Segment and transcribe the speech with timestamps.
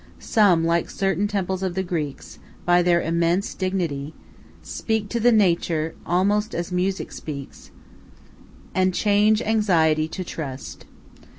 [0.17, 4.15] Some, like certain temples of the Greeks, by their immense dignity,
[4.63, 7.69] speak to the nature almost as music speaks,
[8.73, 10.85] and change anxiety to trust.